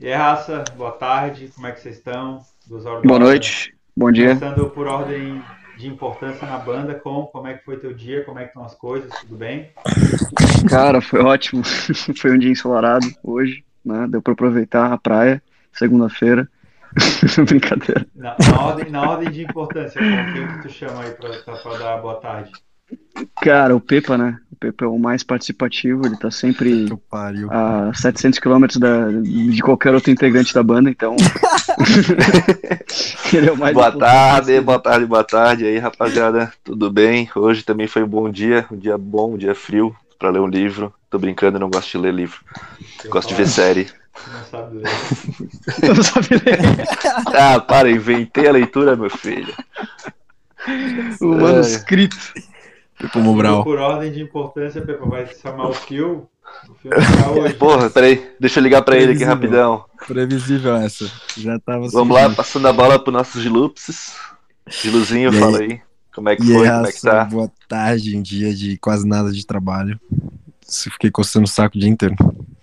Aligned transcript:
E 0.00 0.06
aí, 0.06 0.14
raça, 0.14 0.64
boa 0.78 0.92
tarde, 0.92 1.52
como 1.54 1.66
é 1.66 1.72
que 1.72 1.80
vocês 1.82 1.96
estão? 1.96 2.40
boa 3.04 3.18
noite, 3.18 3.74
bom 3.94 4.10
dia. 4.10 4.34
Começando 4.34 4.70
por 4.70 4.86
ordem 4.86 5.42
de 5.76 5.88
importância 5.88 6.48
na 6.48 6.56
banda, 6.56 6.94
com 6.94 7.26
como 7.26 7.46
é 7.46 7.52
que 7.52 7.66
foi 7.66 7.76
teu 7.76 7.92
dia, 7.92 8.24
como 8.24 8.38
é 8.38 8.44
que 8.44 8.48
estão 8.48 8.64
as 8.64 8.74
coisas, 8.74 9.10
tudo 9.20 9.36
bem? 9.36 9.68
Cara, 10.70 11.02
foi 11.02 11.20
ótimo. 11.20 11.62
foi 12.16 12.32
um 12.32 12.38
dia 12.38 12.50
ensolarado 12.50 13.06
hoje, 13.22 13.62
né? 13.84 14.06
Deu 14.08 14.22
para 14.22 14.32
aproveitar 14.32 14.90
a 14.90 14.96
praia, 14.96 15.42
segunda-feira. 15.70 16.48
Brincadeira. 17.46 18.06
Na, 18.14 18.36
na, 18.38 18.58
ordem, 18.58 18.90
na 18.90 19.02
ordem 19.02 19.30
de 19.30 19.42
importância, 19.42 20.00
com 20.00 20.32
quem 20.32 20.48
que 20.48 20.62
tu 20.62 20.70
chama 20.70 21.02
aí 21.02 21.10
para 21.10 21.78
dar 21.78 21.98
boa 21.98 22.14
tarde? 22.14 22.50
Cara, 23.42 23.76
o 23.76 23.80
Pepa, 23.80 24.16
né? 24.16 24.38
É 24.62 24.86
o 24.86 24.98
mais 24.98 25.22
participativo, 25.22 26.04
ele 26.04 26.18
tá 26.18 26.30
sempre 26.30 26.86
a 27.48 27.90
700 27.94 28.38
quilômetros 28.38 28.78
de 29.22 29.62
qualquer 29.62 29.94
outro 29.94 30.10
integrante 30.10 30.52
da 30.52 30.62
banda, 30.62 30.90
então. 30.90 31.16
ele 33.32 33.48
é 33.48 33.52
o 33.52 33.56
mais 33.56 33.72
boa 33.72 33.90
tarde, 33.90 34.60
boa 34.60 34.78
tarde, 34.78 35.06
boa 35.06 35.24
tarde 35.24 35.64
aí, 35.64 35.78
rapaziada. 35.78 36.52
Tudo 36.62 36.90
bem? 36.90 37.30
Hoje 37.34 37.62
também 37.62 37.86
foi 37.86 38.02
um 38.02 38.08
bom 38.08 38.30
dia, 38.30 38.66
um 38.70 38.76
dia 38.76 38.98
bom, 38.98 39.32
um 39.32 39.38
dia 39.38 39.54
frio 39.54 39.96
para 40.18 40.30
ler 40.30 40.40
um 40.40 40.46
livro. 40.46 40.92
Tô 41.08 41.18
brincando, 41.18 41.58
não 41.58 41.70
gosto 41.70 41.90
de 41.92 41.98
ler 41.98 42.12
livro. 42.12 42.40
Eu 43.02 43.10
gosto 43.10 43.30
de 43.30 43.34
ver 43.34 43.48
série. 43.48 43.88
Não 44.30 44.44
sabe 44.44 44.76
ler. 44.76 44.88
não 45.96 46.02
sabe 46.02 46.28
ler. 46.44 46.58
ah, 47.34 47.60
para, 47.60 47.90
inventei 47.90 48.46
a 48.46 48.52
leitura, 48.52 48.94
meu 48.94 49.08
filho. 49.08 49.54
O 51.20 51.28
manuscrito. 51.28 52.16
Pepa 53.00 53.18
Mobral. 53.18 53.64
Por 53.64 53.78
ordem 53.78 54.12
de 54.12 54.20
importância, 54.20 54.82
Pepa, 54.82 55.06
vai 55.06 55.26
chamar 55.26 55.68
o 55.68 55.72
Phil. 55.72 56.28
O 56.68 56.74
Phil 56.74 56.90
tá 57.22 57.30
hoje. 57.30 57.54
Porra, 57.54 57.88
peraí, 57.88 58.30
deixa 58.38 58.60
eu 58.60 58.62
ligar 58.62 58.82
pra 58.82 58.96
ele 58.96 59.12
aqui 59.12 59.24
rapidão. 59.24 59.84
Previsível 60.06 60.76
essa. 60.76 61.10
Já 61.36 61.58
tava 61.58 61.88
Vamos 61.88 62.14
lá, 62.14 62.28
passando 62.28 62.68
a 62.68 62.72
bola 62.72 62.98
pro 62.98 63.10
nossos 63.10 63.42
Gilupses. 63.42 64.14
Giluzinho, 64.68 65.32
fala 65.32 65.60
aí. 65.60 65.80
Como 66.14 66.28
é 66.28 66.36
que 66.36 66.42
e 66.42 66.46
foi? 66.46 66.68
Como 66.68 66.86
é 66.86 66.92
que 66.92 67.00
tá? 67.00 67.24
Boa 67.24 67.50
tarde, 67.66 68.16
um 68.16 68.22
dia 68.22 68.54
de 68.54 68.76
quase 68.76 69.08
nada 69.08 69.32
de 69.32 69.46
trabalho. 69.46 69.98
Fiquei 70.68 71.10
coçando 71.10 71.46
o 71.46 71.48
saco 71.48 71.76
o 71.76 71.80
dia 71.80 71.88
inteiro. 71.88 72.14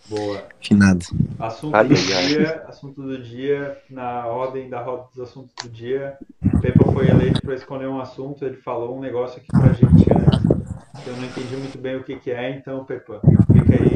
Boa. 0.10 0.44
Finado. 0.62 1.06
Assunto 1.38 1.76
ai, 1.76 1.88
do 1.88 1.94
ai, 1.94 2.02
dia, 2.02 2.62
ai. 2.64 2.70
assunto 2.70 3.02
do 3.02 3.22
dia, 3.22 3.78
na 3.90 4.26
ordem 4.26 4.70
da 4.70 4.82
roda 4.82 5.06
dos 5.14 5.30
assuntos 5.30 5.54
do 5.62 5.70
dia. 5.70 6.18
O 6.42 6.60
Pepa 6.62 6.92
foi 6.94 7.10
eleito 7.10 7.42
para 7.42 7.56
escolher 7.56 7.88
um 7.88 8.00
assunto, 8.00 8.46
ele 8.46 8.56
falou 8.56 8.98
um 8.98 9.02
negócio 9.02 9.38
aqui 9.38 9.48
pra 9.48 9.74
gente 9.74 10.06
antes. 10.14 11.06
Eu 11.06 11.16
não 11.16 11.26
entendi 11.26 11.56
muito 11.58 11.78
bem 11.78 11.98
o 11.98 12.04
que, 12.04 12.16
que 12.18 12.32
é, 12.32 12.52
então, 12.52 12.86
Pepa, 12.86 13.20
fica 13.52 13.74
aí 13.74 13.96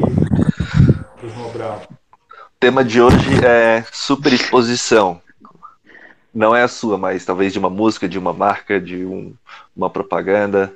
dos 1.20 1.34
Mobral. 1.34 1.82
O 2.30 2.60
tema 2.60 2.84
de 2.84 3.00
hoje 3.00 3.44
é 3.44 3.84
superexposição. 3.90 5.20
Não 6.34 6.54
é 6.54 6.62
a 6.62 6.68
sua, 6.68 6.96
mas 6.96 7.24
talvez 7.24 7.52
de 7.52 7.58
uma 7.58 7.70
música, 7.70 8.08
de 8.08 8.18
uma 8.18 8.32
marca, 8.32 8.80
de 8.80 9.04
um, 9.04 9.34
uma 9.74 9.90
propaganda, 9.90 10.72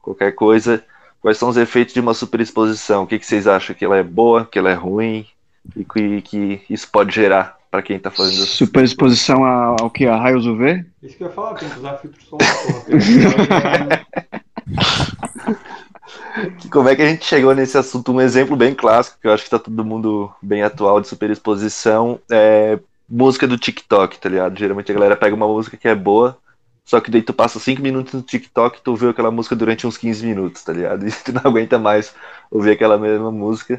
qualquer 0.00 0.32
coisa 0.32 0.82
quais 1.20 1.38
são 1.38 1.48
os 1.48 1.56
efeitos 1.56 1.94
de 1.94 2.00
uma 2.00 2.14
superexposição? 2.14 3.04
O 3.04 3.06
que, 3.06 3.18
que 3.18 3.26
vocês 3.26 3.46
acham? 3.46 3.74
Que 3.74 3.84
ela 3.84 3.96
é 3.96 4.02
boa, 4.02 4.44
que 4.44 4.58
ela 4.58 4.70
é 4.70 4.74
ruim 4.74 5.26
e 5.76 5.84
que, 5.84 6.22
que 6.22 6.62
isso 6.70 6.88
pode 6.90 7.14
gerar 7.14 7.58
para 7.70 7.82
quem 7.82 7.96
está 7.96 8.10
fazendo 8.10 8.46
Superexposição 8.46 9.44
ao 9.44 9.90
que? 9.90 10.06
A 10.06 10.16
raios 10.16 10.46
UV? 10.46 10.84
Isso 11.02 11.16
que 11.16 11.24
eu 11.24 11.28
ia 11.28 11.34
falar, 11.34 11.54
tem 11.54 11.68
que 11.68 11.78
usar 11.78 11.98
filtro 11.98 12.22
solar. 12.24 12.48
Como 16.70 16.88
é 16.88 16.96
que 16.96 17.02
a 17.02 17.08
gente 17.08 17.24
chegou 17.24 17.54
nesse 17.54 17.76
assunto? 17.76 18.12
Um 18.12 18.20
exemplo 18.20 18.56
bem 18.56 18.74
clássico, 18.74 19.18
que 19.20 19.26
eu 19.26 19.32
acho 19.32 19.42
que 19.42 19.48
está 19.48 19.58
todo 19.58 19.84
mundo 19.84 20.32
bem 20.40 20.62
atual 20.62 21.00
de 21.00 21.08
superexposição, 21.08 22.20
é 22.30 22.78
música 23.08 23.46
do 23.46 23.58
TikTok, 23.58 24.18
tá 24.18 24.28
ligado? 24.28 24.58
Geralmente 24.58 24.90
a 24.90 24.94
galera 24.94 25.16
pega 25.16 25.34
uma 25.34 25.48
música 25.48 25.76
que 25.76 25.88
é 25.88 25.94
boa, 25.94 26.36
só 26.88 27.02
que 27.02 27.10
daí 27.10 27.20
tu 27.20 27.34
passa 27.34 27.60
5 27.60 27.82
minutos 27.82 28.14
no 28.14 28.22
TikTok 28.22 28.78
e 28.78 28.80
tu 28.80 28.92
ouviu 28.92 29.10
aquela 29.10 29.30
música 29.30 29.54
durante 29.54 29.86
uns 29.86 29.98
15 29.98 30.24
minutos, 30.24 30.64
tá 30.64 30.72
ligado? 30.72 31.04
E 31.06 31.12
tu 31.12 31.34
não 31.34 31.42
aguenta 31.44 31.78
mais 31.78 32.14
ouvir 32.50 32.70
aquela 32.70 32.96
mesma 32.96 33.30
música. 33.30 33.78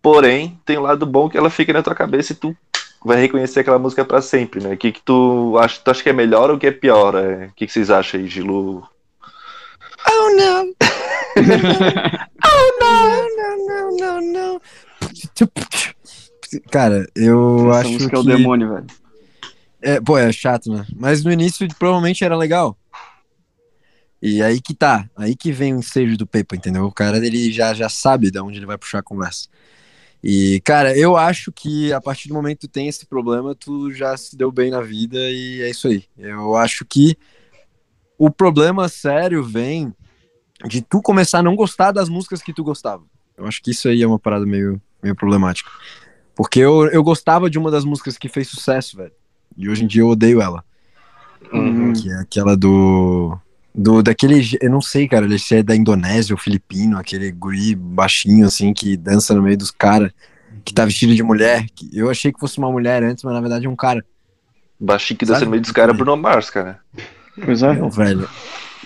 Porém, 0.00 0.56
tem 0.64 0.78
um 0.78 0.82
lado 0.82 1.04
bom 1.04 1.28
que 1.28 1.36
ela 1.36 1.50
fica 1.50 1.72
na 1.72 1.82
tua 1.82 1.92
cabeça 1.92 2.30
e 2.30 2.36
tu 2.36 2.56
vai 3.04 3.20
reconhecer 3.20 3.58
aquela 3.58 3.80
música 3.80 4.04
para 4.04 4.22
sempre, 4.22 4.62
né? 4.62 4.74
O 4.74 4.76
que, 4.76 4.92
que 4.92 5.02
tu 5.02 5.58
acha? 5.58 5.80
Tu 5.82 5.90
acha 5.90 6.02
que 6.04 6.08
é 6.08 6.12
melhor 6.12 6.52
ou 6.52 6.58
que 6.58 6.68
é 6.68 6.70
pior? 6.70 7.16
É... 7.16 7.46
O 7.46 7.52
que, 7.56 7.66
que 7.66 7.72
vocês 7.72 7.90
acham 7.90 8.20
aí, 8.20 8.28
Gilu? 8.28 8.88
Oh 10.08 10.30
não! 10.36 10.72
oh 12.46 12.80
não, 12.80 13.26
não, 13.36 13.66
não, 13.66 13.96
não, 13.96 14.20
não. 14.20 14.60
Cara, 16.70 17.08
eu 17.16 17.70
Essa 17.70 17.80
acho 17.80 17.90
música 17.90 18.10
que... 18.10 18.16
é 18.16 18.18
o 18.20 18.22
demônio, 18.22 18.68
velho. 18.68 18.86
É, 19.82 20.00
pô, 20.00 20.18
é 20.18 20.30
chato, 20.32 20.70
né? 20.72 20.86
Mas 20.94 21.24
no 21.24 21.32
início 21.32 21.66
provavelmente 21.78 22.24
era 22.24 22.36
legal. 22.36 22.76
E 24.22 24.42
aí 24.42 24.60
que 24.60 24.74
tá, 24.74 25.08
aí 25.16 25.34
que 25.34 25.50
vem 25.50 25.74
o 25.74 25.78
ensejo 25.78 26.16
do 26.16 26.26
Pepa, 26.26 26.54
entendeu? 26.54 26.84
O 26.84 26.92
cara 26.92 27.16
ele 27.24 27.50
já, 27.50 27.72
já 27.72 27.88
sabe 27.88 28.30
de 28.30 28.38
onde 28.38 28.58
ele 28.58 28.66
vai 28.66 28.76
puxar 28.76 28.98
a 28.98 29.02
conversa. 29.02 29.48
E, 30.22 30.60
cara, 30.62 30.96
eu 30.96 31.16
acho 31.16 31.50
que 31.50 31.90
a 31.92 32.00
partir 32.00 32.28
do 32.28 32.34
momento 32.34 32.60
que 32.60 32.68
tu 32.68 32.70
tem 32.70 32.88
esse 32.88 33.06
problema, 33.06 33.54
tu 33.54 33.90
já 33.90 34.14
se 34.18 34.36
deu 34.36 34.52
bem 34.52 34.70
na 34.70 34.82
vida 34.82 35.16
e 35.18 35.62
é 35.62 35.70
isso 35.70 35.88
aí. 35.88 36.04
Eu 36.18 36.54
acho 36.56 36.84
que 36.84 37.16
o 38.18 38.30
problema 38.30 38.86
sério 38.86 39.42
vem 39.42 39.94
de 40.66 40.82
tu 40.82 41.00
começar 41.00 41.38
a 41.38 41.42
não 41.42 41.56
gostar 41.56 41.90
das 41.90 42.10
músicas 42.10 42.42
que 42.42 42.52
tu 42.52 42.62
gostava. 42.62 43.02
Eu 43.34 43.46
acho 43.46 43.62
que 43.62 43.70
isso 43.70 43.88
aí 43.88 44.02
é 44.02 44.06
uma 44.06 44.18
parada 44.18 44.44
meio, 44.44 44.78
meio 45.02 45.16
problemática. 45.16 45.70
Porque 46.34 46.60
eu, 46.60 46.86
eu 46.88 47.02
gostava 47.02 47.48
de 47.48 47.58
uma 47.58 47.70
das 47.70 47.86
músicas 47.86 48.18
que 48.18 48.28
fez 48.28 48.48
sucesso, 48.48 48.98
velho. 48.98 49.12
E 49.56 49.68
hoje 49.68 49.84
em 49.84 49.86
dia 49.86 50.02
eu 50.02 50.08
odeio 50.08 50.40
ela. 50.40 50.64
Uhum. 51.52 51.92
Que 51.92 52.10
é 52.10 52.16
aquela 52.16 52.56
do. 52.56 53.36
Do, 53.74 54.02
daquele. 54.02 54.58
Eu 54.60 54.70
não 54.70 54.80
sei, 54.80 55.08
cara, 55.08 55.26
ele 55.26 55.36
é 55.52 55.62
da 55.62 55.76
Indonésia 55.76 56.34
ou 56.34 56.38
filipino, 56.38 56.98
aquele 56.98 57.30
guri 57.30 57.74
baixinho, 57.74 58.46
assim, 58.46 58.72
que 58.72 58.96
dança 58.96 59.34
no 59.34 59.42
meio 59.42 59.56
dos 59.56 59.70
caras, 59.70 60.10
que 60.64 60.74
tá 60.74 60.84
vestido 60.84 61.14
de 61.14 61.22
mulher. 61.22 61.66
Que 61.74 61.88
eu 61.92 62.10
achei 62.10 62.32
que 62.32 62.40
fosse 62.40 62.58
uma 62.58 62.70
mulher 62.70 63.02
antes, 63.02 63.22
mas 63.22 63.32
na 63.32 63.40
verdade 63.40 63.66
é 63.66 63.70
um 63.70 63.76
cara. 63.76 64.04
Baixinho 64.78 65.18
que 65.18 65.26
dança 65.26 65.44
no 65.44 65.50
meio 65.50 65.62
dos 65.62 65.72
caras, 65.72 65.96
Bruno 65.96 66.16
Mars, 66.16 66.50
cara. 66.50 66.80
Pois 67.44 67.62
é. 67.62 67.74
Não, 67.74 67.90
velho. 67.90 68.28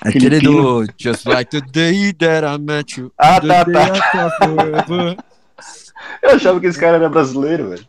Aquele 0.00 0.40
do 0.40 0.84
Just 0.98 1.24
Like 1.24 1.50
the 1.50 1.66
Day 1.72 2.12
That 2.12 2.44
I 2.44 2.58
Met 2.58 3.00
You. 3.00 3.12
Ah, 3.16 3.40
tá, 3.40 3.64
tá. 3.64 5.16
Eu 6.24 6.30
achava 6.36 6.58
que 6.58 6.66
esse 6.66 6.80
cara 6.80 6.96
era 6.96 7.08
brasileiro, 7.08 7.68
velho. 7.68 7.84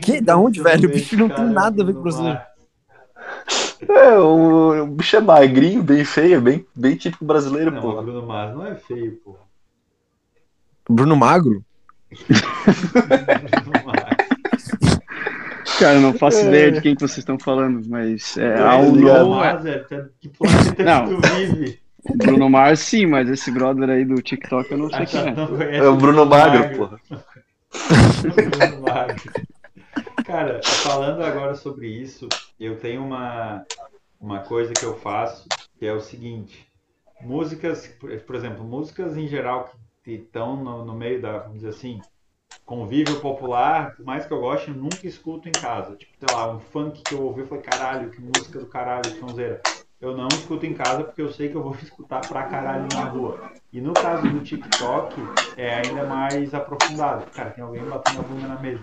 Que? 0.00 0.22
Da 0.22 0.38
onde, 0.38 0.62
velho? 0.62 0.88
O 0.88 0.92
bicho 0.92 1.16
não 1.16 1.28
tem 1.28 1.44
nada 1.44 1.82
a 1.82 1.86
ver 1.86 1.92
com 1.92 2.02
brasileiro. 2.02 2.40
É, 3.88 4.18
o, 4.18 4.84
o 4.84 4.86
bicho 4.86 5.16
é 5.16 5.20
magrinho, 5.20 5.82
bem 5.82 6.02
feio, 6.02 6.40
bem, 6.40 6.66
bem 6.74 6.96
típico 6.96 7.26
brasileiro, 7.26 7.70
não, 7.70 7.80
pô. 7.82 8.02
Bruno 8.02 8.26
Mars 8.26 8.56
não 8.56 8.66
é 8.66 8.74
feio, 8.74 9.20
pô. 9.22 9.36
Bruno 10.88 11.14
Magro? 11.14 11.62
Cara, 15.78 15.96
eu 15.96 16.00
não 16.00 16.14
faço 16.14 16.38
é. 16.38 16.48
ideia 16.48 16.72
de 16.72 16.80
quem 16.80 16.94
que 16.94 17.02
vocês 17.02 17.18
estão 17.18 17.38
falando, 17.38 17.86
mas 17.86 18.36
é, 18.38 18.54
é 18.54 18.60
ao 18.62 18.90
Bruno 18.90 19.30
Mars, 19.30 19.66
é, 19.66 19.84
que 20.18 20.28
planeta 20.30 20.82
não. 20.82 21.06
que 21.06 21.14
tu 21.14 21.34
vive? 21.36 21.78
O 22.08 22.16
Bruno 22.16 22.48
Mars 22.48 22.80
sim, 22.80 23.06
mas 23.06 23.28
esse 23.28 23.50
brother 23.50 23.90
aí 23.90 24.04
do 24.04 24.22
TikTok 24.22 24.70
eu 24.70 24.78
não 24.78 24.90
sei 24.90 25.04
quem 25.04 25.20
é. 25.20 25.76
É 25.76 25.88
o 25.88 25.96
Bruno 25.96 26.24
Magro, 26.24 26.76
porra. 26.76 27.00
Cara, 30.24 30.60
falando 30.62 31.22
agora 31.22 31.54
sobre 31.54 31.88
isso, 31.88 32.28
eu 32.60 32.78
tenho 32.78 33.02
uma, 33.02 33.64
uma 34.20 34.40
coisa 34.40 34.74
que 34.74 34.84
eu 34.84 34.98
faço 34.98 35.48
que 35.78 35.86
é 35.86 35.92
o 35.92 36.00
seguinte: 36.00 36.68
músicas, 37.20 37.86
por 38.26 38.34
exemplo, 38.34 38.64
músicas 38.64 39.16
em 39.16 39.26
geral 39.26 39.72
que 40.04 40.12
estão 40.12 40.62
no, 40.62 40.84
no 40.84 40.94
meio 40.94 41.20
da, 41.20 41.38
vamos 41.38 41.56
dizer 41.56 41.70
assim, 41.70 42.00
convívio 42.64 43.20
popular, 43.20 43.96
por 43.96 44.04
mais 44.04 44.26
que 44.26 44.32
eu 44.32 44.40
goste, 44.40 44.68
eu 44.68 44.74
nunca 44.74 45.06
escuto 45.06 45.48
em 45.48 45.52
casa. 45.52 45.96
Tipo, 45.96 46.12
sei 46.18 46.36
lá, 46.36 46.54
um 46.54 46.60
funk 46.60 47.02
que 47.02 47.14
eu 47.14 47.22
ouvi, 47.22 47.44
falei, 47.44 47.62
caralho, 47.62 48.10
que 48.10 48.20
música 48.20 48.58
do 48.58 48.66
caralho, 48.66 49.10
que 49.10 49.18
sonzeira 49.18 49.60
eu 50.00 50.16
não 50.16 50.28
escuto 50.28 50.64
em 50.64 50.74
casa 50.74 51.02
porque 51.02 51.20
eu 51.20 51.32
sei 51.32 51.48
que 51.48 51.56
eu 51.56 51.62
vou 51.62 51.74
escutar 51.82 52.20
pra 52.26 52.44
caralho 52.44 52.86
na 52.92 53.04
rua. 53.04 53.50
E 53.72 53.80
no 53.80 53.92
caso 53.92 54.28
do 54.28 54.40
TikTok, 54.40 55.16
é 55.56 55.74
ainda 55.76 56.04
mais 56.04 56.54
aprofundado. 56.54 57.26
Cara, 57.32 57.50
tem 57.50 57.64
alguém 57.64 57.82
batendo 57.84 58.20
a 58.20 58.22
bunda 58.22 58.46
na 58.48 58.60
mesa. 58.60 58.80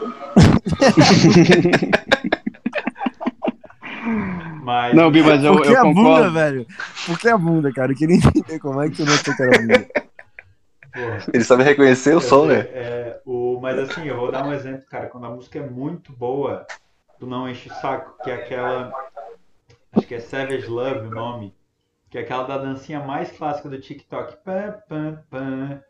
mas... 4.62 4.94
Não, 4.94 5.10
Bi, 5.10 5.22
mas 5.22 5.44
eu, 5.44 5.52
Por 5.52 5.62
que 5.62 5.68
eu 5.68 5.78
a 5.78 5.82
concordo. 5.82 6.02
bunda, 6.02 6.30
velho? 6.30 6.66
Por 7.06 7.18
que 7.18 7.28
a 7.28 7.36
bunda, 7.36 7.70
cara? 7.72 7.92
Eu 7.92 7.96
queria 7.96 8.16
entender 8.16 8.58
como 8.58 8.80
é 8.80 8.88
que 8.88 8.96
tu 8.96 9.04
não 9.04 9.12
sei 9.12 9.34
era 9.38 9.56
a 9.56 9.60
bunda. 9.60 9.86
Porra. 10.92 11.18
Ele 11.32 11.44
sabe 11.44 11.62
reconhecer 11.62 12.16
o 12.16 12.20
som, 12.20 12.46
né? 12.46 12.66
É, 12.72 13.20
o, 13.24 13.60
mas 13.60 13.78
assim, 13.78 14.08
eu 14.08 14.16
vou 14.16 14.32
dar 14.32 14.44
um 14.44 14.52
exemplo, 14.52 14.84
cara. 14.90 15.06
Quando 15.06 15.26
a 15.26 15.30
música 15.30 15.60
é 15.60 15.66
muito 15.66 16.12
boa, 16.12 16.66
tu 17.18 17.26
não 17.26 17.48
enche 17.48 17.68
o 17.68 17.74
saco, 17.74 18.14
que 18.24 18.30
é 18.30 18.34
aquela 18.34 18.92
Acho 19.92 20.06
que 20.06 20.14
é 20.14 20.20
Savage 20.20 20.66
Love 20.66 21.08
o 21.08 21.10
nome. 21.10 21.54
Que 22.08 22.18
é 22.18 22.22
aquela 22.22 22.44
da 22.44 22.58
dancinha 22.58 23.00
mais 23.00 23.30
clássica 23.30 23.68
do 23.68 23.80
TikTok. 23.80 24.38
Pã, 24.44 24.74
pã, 24.88 25.22
pã, 25.30 25.82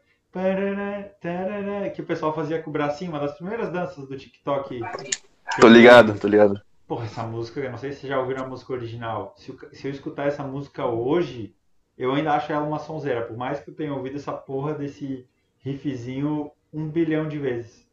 Que 1.94 2.02
o 2.02 2.06
pessoal 2.06 2.34
fazia 2.34 2.62
com 2.62 2.70
o 2.70 2.72
bracinho, 2.72 3.10
uma 3.10 3.20
das 3.20 3.34
primeiras 3.34 3.72
danças 3.72 4.06
do 4.06 4.16
TikTok. 4.16 4.80
Tô 5.60 5.68
ligado, 5.68 6.18
tô 6.18 6.28
ligado. 6.28 6.60
Porra, 6.86 7.06
essa 7.06 7.22
música, 7.22 7.60
eu 7.60 7.70
não 7.70 7.78
sei 7.78 7.92
se 7.92 8.00
vocês 8.00 8.10
já 8.10 8.18
ouviram 8.18 8.44
a 8.44 8.48
música 8.48 8.72
original. 8.72 9.34
Se 9.36 9.50
eu, 9.50 9.58
se 9.72 9.86
eu 9.86 9.92
escutar 9.92 10.26
essa 10.26 10.42
música 10.42 10.86
hoje, 10.86 11.54
eu 11.96 12.12
ainda 12.12 12.32
acho 12.32 12.52
ela 12.52 12.66
uma 12.66 12.78
sonzeira. 12.78 13.22
Por 13.22 13.36
mais 13.36 13.60
que 13.60 13.70
eu 13.70 13.74
tenha 13.74 13.94
ouvido 13.94 14.16
essa 14.16 14.32
porra 14.32 14.74
desse 14.74 15.26
riffzinho 15.58 16.50
um 16.72 16.88
bilhão 16.88 17.28
de 17.28 17.38
vezes. 17.38 17.88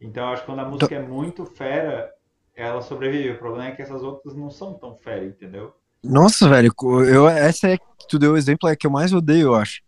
Então 0.00 0.24
eu 0.24 0.32
acho 0.32 0.42
que 0.42 0.46
quando 0.46 0.60
a 0.60 0.64
música 0.64 0.94
é 0.94 1.02
muito 1.02 1.44
fera, 1.44 2.12
ela 2.56 2.82
sobrevive. 2.82 3.30
O 3.30 3.38
problema 3.38 3.68
é 3.68 3.72
que 3.72 3.82
essas 3.82 4.02
outras 4.02 4.34
não 4.34 4.50
são 4.50 4.74
tão 4.74 4.96
fera, 4.96 5.24
entendeu? 5.24 5.74
Nossa, 6.02 6.48
velho, 6.48 6.72
eu, 7.06 7.28
essa 7.28 7.68
é 7.68 7.78
que 7.78 7.84
tu 8.08 8.18
deu 8.18 8.32
o 8.32 8.36
exemplo, 8.36 8.68
é 8.68 8.74
que 8.74 8.86
eu 8.86 8.90
mais 8.90 9.12
odeio, 9.12 9.48
eu 9.48 9.54
acho. 9.54 9.80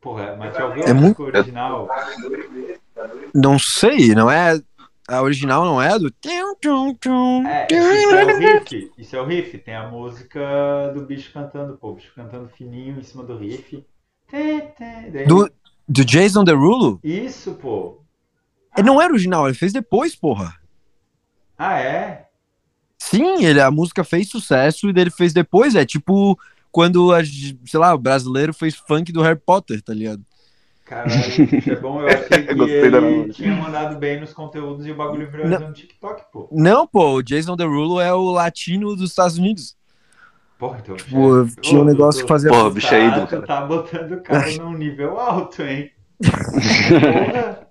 Porra, 0.00 0.36
mas 0.36 0.54
já 0.54 0.66
ouviu 0.66 0.84
é 0.84 0.92
muito... 0.92 1.22
original? 1.22 1.88
Não 3.34 3.58
sei, 3.58 4.14
não 4.14 4.30
é. 4.30 4.58
A 5.08 5.22
original 5.22 5.64
não 5.64 5.80
é 5.80 5.98
do. 5.98 6.08
É, 7.46 7.66
isso 7.70 8.14
é 8.14 8.24
o 8.24 8.38
riff. 8.38 8.92
Isso 8.98 9.16
é 9.16 9.20
o 9.20 9.26
riff. 9.26 9.58
Tem 9.58 9.74
a 9.74 9.88
música 9.88 10.92
do 10.94 11.02
bicho 11.02 11.32
cantando, 11.32 11.76
pô. 11.76 11.90
O 11.90 11.94
bicho 11.94 12.12
cantando 12.14 12.48
fininho 12.48 12.98
em 12.98 13.02
cima 13.02 13.22
do 13.22 13.36
riff. 13.36 13.84
Do, 15.28 15.50
do 15.88 16.04
Jason 16.04 16.42
Derulo? 16.42 16.98
Isso, 17.04 17.54
pô. 17.54 18.00
Ele 18.76 18.86
não 18.86 19.00
é 19.00 19.06
original, 19.06 19.46
ele 19.46 19.56
fez 19.56 19.72
depois, 19.72 20.16
porra. 20.16 20.54
Ah, 21.58 21.78
é? 21.80 22.26
Sim, 22.98 23.44
ele, 23.44 23.60
a 23.60 23.70
música 23.70 24.02
fez 24.02 24.28
sucesso 24.28 24.88
e 24.88 24.90
ele 24.90 25.10
fez 25.10 25.32
depois. 25.32 25.74
É 25.74 25.84
tipo 25.84 26.38
quando, 26.76 27.12
a, 27.14 27.24
sei 27.24 27.80
lá, 27.80 27.94
o 27.94 27.98
brasileiro 27.98 28.52
fez 28.52 28.74
funk 28.74 29.10
do 29.10 29.22
Harry 29.22 29.38
Potter, 29.38 29.80
tá 29.80 29.94
ligado? 29.94 30.22
Caralho, 30.84 31.10
isso 31.58 31.70
é 31.70 31.76
bom. 31.76 32.02
Eu 32.02 32.08
achei 32.08 32.42
que 32.44 32.52
ele 32.52 33.32
tinha 33.32 33.56
mandado 33.56 33.96
bem 33.98 34.20
nos 34.20 34.34
conteúdos 34.34 34.86
e 34.86 34.92
o 34.92 34.94
bagulho 34.94 35.30
virou 35.30 35.48
no 35.48 35.72
TikTok, 35.72 36.24
pô. 36.30 36.48
Não, 36.52 36.86
pô, 36.86 37.14
o 37.14 37.22
Jason 37.22 37.56
Derulo 37.56 37.98
é 38.00 38.12
o 38.12 38.30
latino 38.30 38.94
dos 38.94 39.10
Estados 39.10 39.38
Unidos. 39.38 39.74
Porra, 40.58 40.78
então, 40.82 40.96
tipo, 40.96 41.46
tinha 41.60 41.80
um 41.80 41.84
negócio 41.84 42.22
que 42.22 42.28
fazia... 42.28 42.50
Porra, 42.50 42.70
bicho 42.70 42.94
é 42.94 43.06
ídolo, 43.06 43.26
cara. 43.26 43.46
tá 43.46 43.60
botando 43.62 44.12
o 44.12 44.22
cara 44.22 44.50
num 44.58 44.72
nível 44.72 45.18
alto, 45.18 45.62
hein? 45.62 45.90
Porra. 46.20 47.65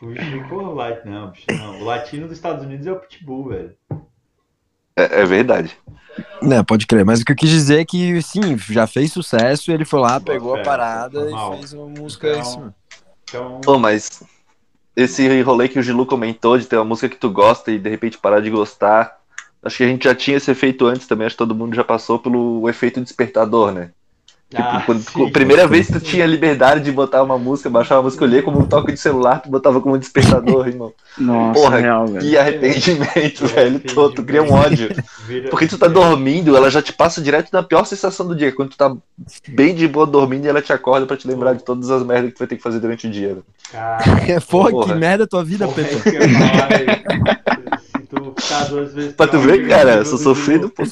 O 0.00 0.06
bicho, 0.06 0.48
porra, 0.48 0.70
latino, 0.72 1.14
não, 1.14 1.30
bicho, 1.30 1.46
não. 1.50 1.80
O 1.80 1.84
latino 1.84 2.26
dos 2.26 2.36
Estados 2.36 2.64
Unidos 2.64 2.86
é 2.86 2.92
o 2.92 2.96
Pitbull, 2.96 3.48
velho. 3.48 3.76
É, 4.96 5.20
é, 5.20 5.24
verdade. 5.26 5.76
Não, 6.42 6.64
pode 6.64 6.86
crer. 6.86 7.04
Mas 7.04 7.20
o 7.20 7.24
que 7.24 7.32
eu 7.32 7.36
quis 7.36 7.50
dizer 7.50 7.80
é 7.80 7.84
que, 7.84 8.20
sim, 8.22 8.56
já 8.58 8.86
fez 8.86 9.12
sucesso, 9.12 9.70
ele 9.70 9.84
foi 9.84 10.00
lá, 10.00 10.18
Boa 10.18 10.34
pegou 10.34 10.54
fé, 10.54 10.60
a 10.60 10.64
parada 10.64 11.30
e 11.30 11.58
fez 11.58 11.72
uma 11.72 11.86
música 11.86 12.28
então, 12.28 12.40
assim. 12.40 12.72
Então... 13.24 13.60
Pô, 13.62 13.78
mas 13.78 14.22
esse 14.96 15.42
rolê 15.42 15.68
que 15.68 15.78
o 15.78 15.82
Gilu 15.82 16.06
comentou 16.06 16.58
de 16.58 16.66
ter 16.66 16.76
uma 16.76 16.84
música 16.84 17.08
que 17.08 17.16
tu 17.16 17.30
gosta 17.30 17.70
e 17.70 17.78
de 17.78 17.88
repente 17.88 18.18
parar 18.18 18.40
de 18.40 18.50
gostar, 18.50 19.18
acho 19.62 19.76
que 19.76 19.84
a 19.84 19.88
gente 19.88 20.04
já 20.04 20.14
tinha 20.14 20.36
esse 20.36 20.50
efeito 20.50 20.86
antes 20.86 21.06
também, 21.06 21.26
acho 21.26 21.34
que 21.34 21.38
todo 21.38 21.54
mundo 21.54 21.74
já 21.74 21.84
passou 21.84 22.18
pelo 22.18 22.68
efeito 22.68 23.00
despertador, 23.00 23.72
né? 23.72 23.92
Tipo, 24.50 24.62
ah, 24.64 24.82
quando, 24.84 25.00
sim, 25.00 25.30
primeira 25.30 25.64
vez 25.68 25.86
que 25.86 25.92
tu 25.92 26.00
tinha 26.00 26.26
liberdade 26.26 26.82
de 26.82 26.90
botar 26.90 27.22
uma 27.22 27.38
música, 27.38 27.70
baixar 27.70 27.94
uma 27.94 28.02
música, 28.02 28.24
escolher 28.24 28.42
como 28.42 28.58
um 28.58 28.66
toque 28.66 28.90
de 28.90 28.98
celular, 28.98 29.40
tu 29.40 29.48
botava 29.48 29.80
como 29.80 29.94
um 29.94 29.98
despertador, 29.98 30.66
irmão. 30.66 30.92
Nossa, 31.16 31.60
Porra, 31.60 31.78
real, 31.78 32.06
que 32.06 32.12
velho. 32.14 32.40
arrependimento, 32.40 33.46
velho. 33.46 33.78
Tu, 33.78 34.10
tu 34.10 34.24
cria 34.24 34.42
um 34.42 34.52
ódio. 34.52 34.88
Porque 35.50 35.68
tu 35.68 35.78
tá 35.78 35.86
dormindo, 35.86 36.56
ela 36.56 36.68
já 36.68 36.82
te 36.82 36.92
passa 36.92 37.22
direto 37.22 37.50
na 37.52 37.62
pior 37.62 37.84
sensação 37.84 38.26
do 38.26 38.34
dia. 38.34 38.50
Quando 38.50 38.70
tu 38.70 38.76
tá 38.76 38.92
bem 39.48 39.72
de 39.72 39.86
boa 39.86 40.04
dormindo, 40.04 40.46
ela 40.46 40.60
te 40.60 40.72
acorda 40.72 41.06
pra 41.06 41.16
te 41.16 41.28
lembrar 41.28 41.52
de 41.52 41.62
todas 41.62 41.88
as 41.88 42.02
merdas 42.02 42.30
que 42.30 42.34
tu 42.34 42.38
vai 42.40 42.48
ter 42.48 42.56
que 42.56 42.62
fazer 42.62 42.80
durante 42.80 43.06
o 43.06 43.10
dia. 43.10 43.38
É, 44.26 44.40
porra, 44.40 44.70
porra, 44.70 44.94
que 44.94 44.98
merda 44.98 45.24
a 45.24 45.28
tua 45.28 45.44
vida, 45.44 45.68
Pedro. 45.68 46.00
Se 46.00 46.10
tu 48.08 48.34
ficar 48.36 48.64
duas 48.64 48.92
vezes. 48.94 49.12
Pra 49.12 49.28
tu 49.28 49.38
ver, 49.38 49.68
cara, 49.68 49.98
eu 49.98 50.04
sou 50.04 50.18
sofrido, 50.18 50.68
pô. 50.68 50.82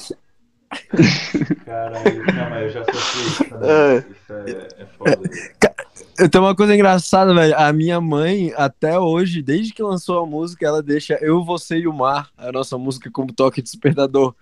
Caralho, 1.65 2.25
não, 2.27 2.51
mas 2.51 2.63
eu 2.63 2.71
já 2.71 2.85
sofri 2.85 3.27
isso. 3.27 3.45
É. 3.65 3.99
Isso 3.99 4.33
é, 4.33 4.83
é 4.83 4.87
foda. 4.99 6.29
Tem 6.31 6.41
uma 6.41 6.55
coisa 6.55 6.75
engraçada, 6.75 7.33
velho. 7.33 7.57
A 7.57 7.73
minha 7.73 8.01
mãe, 8.01 8.53
até 8.57 8.99
hoje, 8.99 9.41
desde 9.41 9.73
que 9.73 9.83
lançou 9.83 10.23
a 10.23 10.27
música, 10.27 10.67
ela 10.67 10.83
deixa 10.83 11.19
Eu, 11.21 11.45
Você 11.45 11.79
e 11.79 11.87
o 11.87 11.93
Mar, 11.93 12.29
a 12.37 12.51
nossa 12.51 12.77
música, 12.77 13.11
como 13.11 13.33
toque 13.33 13.63
de 13.63 13.71
despertador. 13.71 14.35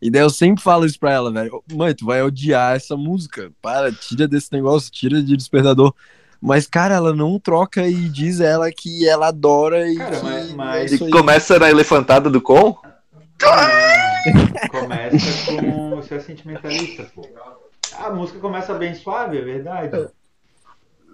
E 0.00 0.10
daí 0.10 0.22
eu 0.22 0.30
sempre 0.30 0.62
falo 0.62 0.86
isso 0.86 1.00
pra 1.00 1.12
ela, 1.12 1.32
velho. 1.32 1.62
Mãe, 1.72 1.94
tu 1.94 2.06
vai 2.06 2.22
odiar 2.22 2.76
essa 2.76 2.96
música. 2.96 3.50
Para, 3.60 3.90
tira 3.90 4.28
desse 4.28 4.52
negócio, 4.52 4.90
tira 4.90 5.22
de 5.22 5.36
despertador. 5.36 5.92
Mas, 6.40 6.66
cara, 6.66 6.94
ela 6.94 7.14
não 7.14 7.40
troca 7.40 7.88
e 7.88 8.08
diz 8.08 8.40
ela 8.40 8.70
que 8.70 9.08
ela 9.08 9.28
adora 9.28 9.90
e. 9.90 9.96
Cara, 9.96 10.16
que 10.16 10.22
mas, 10.22 10.52
mas... 10.52 10.92
E 10.92 11.10
começa 11.10 11.58
na 11.58 11.70
elefantada 11.70 12.30
do 12.30 12.40
com? 12.40 12.76
Começa 14.70 15.52
com 15.52 15.90
você 15.90 16.14
é 16.16 16.20
sentimentalista, 16.20 17.04
pô. 17.14 17.26
A 17.98 18.10
música 18.10 18.38
começa 18.38 18.74
bem 18.74 18.94
suave, 18.94 19.38
é 19.38 19.42
verdade. 19.42 20.08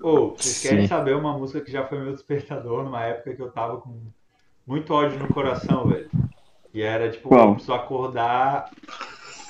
Ô, 0.03 0.31
vocês 0.31 0.57
Sim. 0.57 0.69
querem 0.69 0.87
saber 0.89 1.15
uma 1.15 1.37
música 1.37 1.61
que 1.61 1.71
já 1.71 1.87
foi 1.87 1.99
meu 1.99 2.13
despertador 2.13 2.85
numa 2.85 3.05
época 3.05 3.35
que 3.35 3.43
eu 3.43 3.51
tava 3.51 3.77
com 3.79 4.01
muito 4.67 4.93
ódio 4.93 5.19
no 5.19 5.29
coração, 5.29 5.87
velho? 5.87 6.11
E 6.75 6.83
era 6.83 7.11
tipo, 7.11 7.29
Qual? 7.29 7.49
eu 7.49 7.53
preciso 7.53 7.75
acordar 7.75 8.71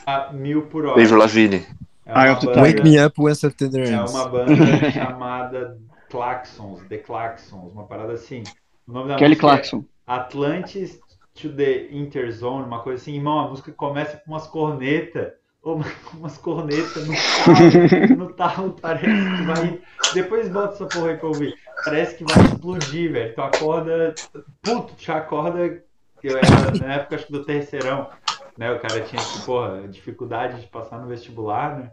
a 0.05 0.33
mil 0.33 0.67
por 0.67 0.85
hora. 0.85 1.01
Livro 1.01 1.17
Lavigne. 1.17 1.67
É 2.05 2.13
ah, 2.13 2.35
banda, 2.35 2.61
Wake 2.61 2.83
Me 2.83 3.05
Up 3.05 3.21
When 3.21 3.35
September 3.35 3.89
É 3.89 4.01
uma 4.01 4.29
banda 4.29 4.57
chamada 4.91 5.79
Claxons, 6.11 6.83
The 6.89 6.99
Claxons, 6.99 7.73
uma 7.73 7.85
parada 7.85 8.13
assim. 8.13 8.43
O 8.87 8.93
nome 8.93 9.09
da 9.09 9.17
Kelly 9.17 9.31
música 9.31 9.47
Clarkson. 9.47 9.79
É 9.79 10.13
Atlantis 10.13 11.01
to 11.34 11.49
the 11.55 11.88
Interzone, 11.90 12.64
uma 12.64 12.81
coisa 12.81 13.00
assim, 13.00 13.14
irmão, 13.14 13.40
a 13.40 13.49
música 13.49 13.73
começa 13.73 14.17
com 14.19 14.32
umas 14.32 14.46
cornetas, 14.46 15.32
ou 15.62 15.81
umas 16.14 16.37
cornetas 16.38 17.06
no 17.06 17.14
talo, 17.14 18.17
no 18.17 18.32
talo 18.32 18.76
parece 18.81 19.06
que 19.06 19.43
vai. 19.44 19.81
Depois 20.12 20.49
bota 20.49 20.75
essa 20.75 20.87
porra 20.87 21.11
aí 21.11 21.17
pra 21.17 21.29
ouvir. 21.29 21.55
Parece 21.84 22.17
que 22.17 22.25
vai 22.25 22.44
explodir, 22.44 23.12
velho. 23.12 23.34
Tu 23.34 23.40
acorda. 23.40 24.14
Puto, 24.61 24.94
tu 24.94 25.12
acorda. 25.12 25.82
Eu 26.23 26.37
era 26.37 26.79
na 26.84 26.94
época 26.94 27.17
acho 27.17 27.26
que 27.26 27.32
do 27.32 27.44
terceirão, 27.44 28.08
né? 28.56 28.73
O 28.73 28.81
cara 28.81 29.00
tinha, 29.02 29.23
porra, 29.44 29.87
dificuldade 29.88 30.61
de 30.61 30.67
passar 30.67 30.99
no 30.99 31.08
vestibular, 31.08 31.78
né? 31.78 31.93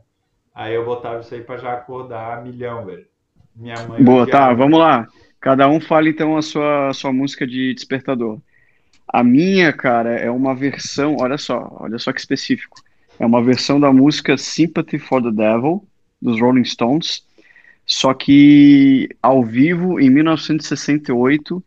Aí 0.53 0.73
eu 0.73 0.85
botava 0.85 1.21
isso 1.21 1.33
aí 1.33 1.41
pra 1.41 1.57
já 1.57 1.73
acordar 1.73 2.43
milhão, 2.43 2.85
velho. 2.85 3.05
Minha 3.55 3.87
mãe. 3.87 4.03
Boa, 4.03 4.29
tá, 4.29 4.53
vamos 4.53 4.79
lá. 4.79 5.07
Cada 5.39 5.67
um 5.67 5.79
fala 5.79 6.09
então 6.09 6.35
a 6.35 6.41
sua, 6.41 6.89
a 6.89 6.93
sua 6.93 7.13
música 7.13 7.47
de 7.47 7.73
despertador. 7.73 8.39
A 9.11 9.23
minha, 9.23 9.73
cara, 9.73 10.11
é 10.11 10.29
uma 10.29 10.53
versão, 10.53 11.17
olha 11.19 11.37
só, 11.37 11.75
olha 11.79 11.97
só 11.97 12.13
que 12.13 12.19
específico. 12.19 12.79
É 13.19 13.25
uma 13.25 13.43
versão 13.43 13.79
da 13.79 13.91
música 13.91 14.37
Sympathy 14.37 14.99
for 14.99 15.21
the 15.21 15.31
Devil, 15.31 15.83
dos 16.21 16.39
Rolling 16.39 16.63
Stones, 16.63 17.25
só 17.85 18.13
que 18.13 19.09
ao 19.21 19.43
vivo 19.43 19.99
em 19.99 20.09
1968 20.09 21.63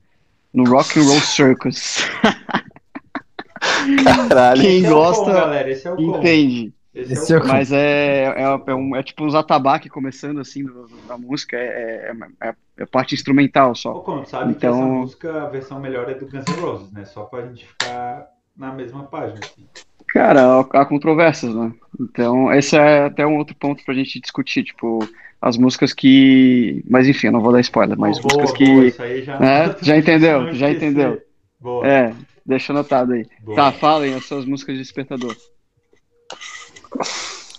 no 0.54 0.64
Rock 0.64 1.00
and 1.00 1.04
Roll 1.04 1.20
Circus. 1.20 1.98
Caralho. 4.28 4.62
Quem 4.62 4.82
gosta, 4.82 5.30
é 5.30 5.90
o 5.90 6.00
entende. 6.00 6.72
Esse 6.94 7.32
é 7.32 7.38
o 7.38 7.46
Mas 7.46 7.72
é, 7.72 8.34
é, 8.36 8.62
é, 8.66 8.74
um, 8.74 8.94
é 8.94 9.02
tipo 9.02 9.24
uns 9.24 9.34
atabaque 9.34 9.88
começando 9.88 10.40
assim 10.40 10.64
do, 10.64 10.88
da 11.08 11.16
música, 11.16 11.56
é, 11.56 12.12
é, 12.40 12.54
é, 12.76 12.86
parte 12.86 13.14
instrumental 13.14 13.74
só. 13.74 13.94
Pô, 13.94 14.24
sabe 14.24 14.52
então... 14.52 14.72
que 14.72 14.80
essa 14.80 14.86
música, 14.86 15.42
a 15.42 15.48
versão 15.48 15.80
melhor 15.80 16.08
é 16.08 16.14
do 16.14 16.26
Guns 16.26 16.44
N' 16.46 16.60
Roses, 16.60 16.92
né? 16.92 17.04
Só 17.04 17.24
pra 17.24 17.46
gente 17.46 17.66
ficar 17.66 18.26
na 18.56 18.72
mesma 18.72 19.04
página. 19.04 19.40
Assim. 19.42 19.66
Cara, 20.08 20.60
há 20.60 20.84
controvérsias, 20.84 21.54
né? 21.54 21.72
Então, 22.00 22.52
esse 22.52 22.76
é 22.76 23.06
até 23.06 23.26
um 23.26 23.38
outro 23.38 23.54
ponto 23.56 23.84
pra 23.84 23.94
gente 23.94 24.20
discutir, 24.20 24.62
tipo, 24.62 25.06
as 25.40 25.56
músicas 25.56 25.92
que. 25.92 26.84
Mas 26.88 27.08
enfim, 27.08 27.28
eu 27.28 27.32
não 27.32 27.40
vou 27.40 27.52
dar 27.52 27.60
spoiler, 27.60 27.98
mas 27.98 28.18
oh, 28.18 28.22
músicas 28.22 28.50
boa, 28.50 28.56
que. 28.56 28.90
Boa, 28.96 29.22
já... 29.22 29.40
Né? 29.40 29.76
já 29.80 29.96
entendeu, 29.96 30.52
já 30.52 30.70
entendeu. 30.70 31.22
Boa. 31.60 31.86
É, 31.86 32.14
deixa 32.44 32.72
anotado 32.72 33.12
aí. 33.12 33.26
Boa. 33.40 33.56
Tá, 33.56 33.72
falem 33.72 34.14
as 34.14 34.24
suas 34.24 34.44
músicas 34.44 34.76
de 34.76 34.82
despertador. 34.82 35.36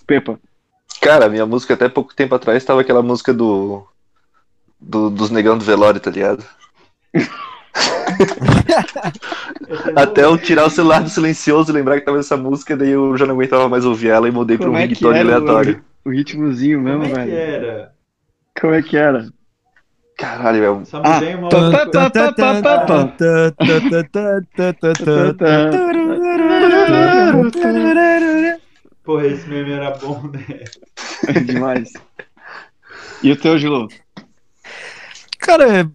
Pepa. 0.06 0.38
Cara, 1.00 1.28
minha 1.28 1.44
música 1.44 1.74
até 1.74 1.88
pouco 1.88 2.14
tempo 2.14 2.34
atrás 2.34 2.62
estava 2.62 2.80
aquela 2.80 3.02
música 3.02 3.34
do, 3.34 3.86
do 4.86 5.10
dos 5.10 5.30
negão 5.30 5.56
do 5.56 5.64
velório, 5.64 6.00
tá 6.00 6.10
ligado? 6.10 6.44
Até 9.96 10.24
eu 10.24 10.38
tirar 10.38 10.66
o 10.66 10.70
celular 10.70 11.02
do 11.02 11.08
silencioso 11.08 11.72
e 11.72 11.74
lembrar 11.74 11.98
que 11.98 12.04
tava 12.04 12.18
essa 12.18 12.36
música, 12.36 12.76
daí 12.76 12.90
eu 12.90 13.16
já 13.16 13.26
não 13.26 13.34
aguentava 13.34 13.68
mais 13.68 13.84
ouvir 13.84 14.10
ela 14.10 14.28
e 14.28 14.30
mudei 14.30 14.56
para 14.56 14.70
um 14.70 14.76
é 14.76 14.86
ringtone 14.86 15.18
aleatório. 15.18 15.82
O, 16.04 16.10
o 16.10 16.12
ritmozinho 16.12 16.80
mesmo, 16.80 17.02
Como 17.02 17.18
é 17.18 17.24
velho. 17.24 17.30
Que 17.30 17.36
era? 17.36 17.92
Como 18.60 18.74
é 18.74 18.82
que 18.82 18.96
era? 18.96 19.26
Caralho, 20.16 20.60
velho. 20.60 20.86
Só 20.86 20.98
ah. 20.98 21.18
uma 21.34 21.48
Porra, 29.02 29.26
esse 29.26 29.48
meme 29.48 29.72
era 29.72 29.90
bom, 29.90 30.22
né? 30.32 30.64
É 31.26 31.32
demais. 31.40 31.92
E 33.22 33.32
o 33.32 33.36
teu, 33.36 33.58
Gilo? 33.58 33.88
Cara, 35.44 35.80
é, 35.80 35.86